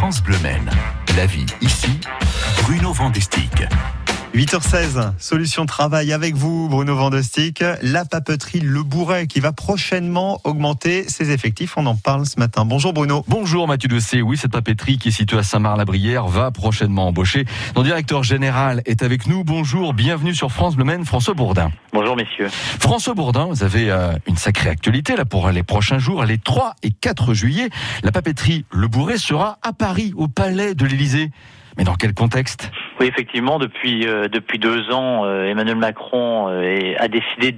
[0.00, 0.38] France Bleu.
[1.14, 2.00] La vie ici,
[2.62, 3.68] Bruno Vandestick.
[4.34, 7.64] 8h16, solution travail avec vous, Bruno Vandestick.
[7.82, 11.76] La papeterie Le Bourret qui va prochainement augmenter ses effectifs.
[11.76, 12.64] On en parle ce matin.
[12.64, 13.24] Bonjour Bruno.
[13.26, 14.22] Bonjour Mathieu Dessé.
[14.22, 17.44] Oui, cette papeterie qui est située à Saint-Marc-la-Brière va prochainement embaucher.
[17.74, 19.42] Notre directeur général est avec nous.
[19.42, 21.72] Bonjour, bienvenue sur France Bleu Maine, François Bourdin.
[21.92, 22.48] Bonjour messieurs.
[22.50, 26.24] François Bourdin, vous avez euh, une sacrée actualité là pour les prochains jours.
[26.24, 27.68] Les 3 et 4 juillet,
[28.04, 31.32] la papeterie Le Bourret sera à Paris, au Palais de l'Élysée.
[31.76, 32.70] Mais dans quel contexte?
[33.00, 37.50] Oui, effectivement, depuis euh, depuis deux ans, euh, Emmanuel Macron euh, a décidé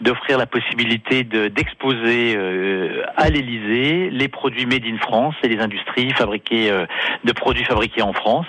[0.00, 2.38] d'offrir la possibilité de d'exposer
[3.16, 6.70] à l'Élysée les produits made in France et les industries fabriquées
[7.24, 8.46] de produits fabriqués en France.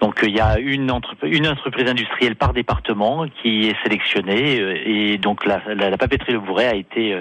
[0.00, 0.90] Donc il y a une,
[1.22, 6.40] une entreprise industrielle par département qui est sélectionnée et donc la, la, la papeterie Le
[6.40, 7.20] Bourret a été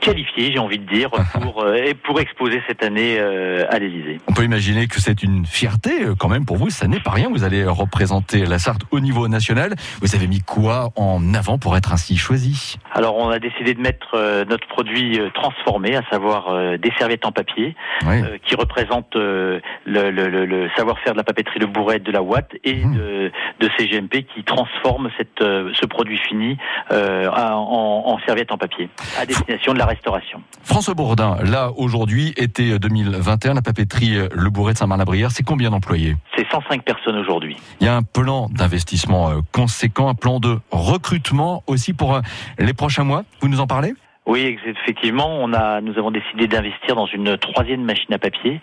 [0.00, 1.10] qualifiée, j'ai envie de dire,
[1.40, 1.64] pour
[2.04, 4.18] pour exposer cette année à l'Élysée.
[4.28, 6.70] On peut imaginer que c'est une fierté quand même pour vous.
[6.70, 7.28] Ça n'est pas rien.
[7.30, 9.74] Vous allez représenter la Sarthe au niveau national.
[10.00, 12.76] Vous avez mis quoi en avant pour être ainsi choisi?
[12.92, 17.76] Alors on a décidé de mettre notre produit transformé, à savoir des serviettes en papier,
[18.06, 18.22] oui.
[18.44, 22.50] qui représentent le, le, le, le savoir-faire de la papeterie Le Bourret de la Watt
[22.64, 22.94] et Mmh.
[22.94, 26.56] de, de CGMP qui transforme cette, ce produit fini
[26.92, 30.42] euh, en, en serviette en papier à destination de la restauration.
[30.62, 36.16] François Bourdin, là aujourd'hui, été 2021, la papeterie Le Bourret de Saint-Marc-la-Brière, c'est combien d'employés?
[36.36, 37.56] C'est 105 personnes aujourd'hui.
[37.80, 42.20] Il y a un plan d'investissement euh, conséquent, un plan de recrutement aussi pour euh,
[42.58, 43.24] les prochains mois.
[43.40, 43.94] Vous nous en parlez?
[44.26, 48.60] Oui, effectivement, on a, nous avons décidé d'investir dans une troisième machine à papier,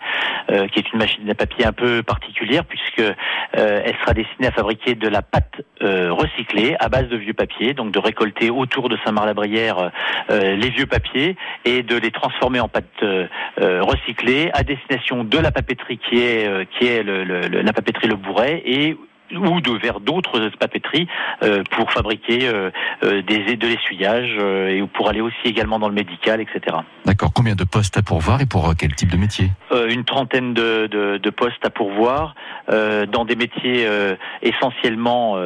[0.50, 4.46] euh, qui est une machine à papier un peu particulière puisque euh, elle sera destinée
[4.46, 8.50] à fabriquer de la pâte euh, recyclée à base de vieux papiers, donc de récolter
[8.50, 9.90] autour de Saint-Marc-la-Brière
[10.30, 13.26] euh, les vieux papiers et de les transformer en pâte euh,
[13.58, 18.16] recyclée à destination de la papeterie qui est qui est le, le, la papeterie Le
[18.16, 18.96] Bourret et
[19.34, 21.08] ou de vers d'autres papeteries
[21.42, 22.70] euh, pour fabriquer euh,
[23.02, 26.76] euh, des de l'essuyage euh, et pour aller aussi également dans le médical, etc.
[27.04, 27.32] D'accord.
[27.34, 29.50] Combien de postes à pourvoir et pour quel type de métier?
[29.88, 32.34] Une trentaine de, de, de postes à pourvoir
[32.68, 33.88] dans des métiers
[34.42, 35.36] essentiellement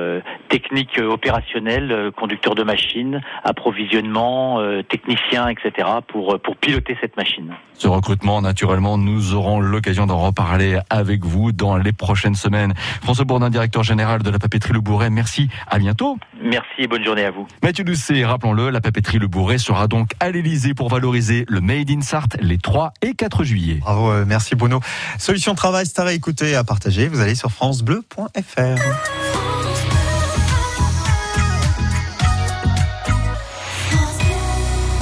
[0.48, 5.88] techniques opérationnels, conducteurs de machines, approvisionnement, techniciens, etc.
[6.08, 7.54] pour pour piloter cette machine.
[7.74, 12.74] Ce recrutement, naturellement, nous aurons l'occasion d'en reparler avec vous dans les prochaines semaines.
[13.02, 15.48] François Bourdin, directeur général de la papeterie Le Bourret, merci.
[15.66, 16.18] À bientôt.
[16.42, 17.46] Merci et bonne journée à vous.
[17.62, 21.90] Mathieu Doucet, rappelons-le, la papeterie Le Bourret sera donc à l'Elysée pour valoriser le Made
[21.90, 23.78] in Sarthe les 3 et 4 juillet.
[23.80, 24.80] Bravo, euh, merci Bruno.
[25.18, 27.08] Solution travail, c'est à réécouter et à partager.
[27.08, 29.31] Vous allez sur francebleu.fr.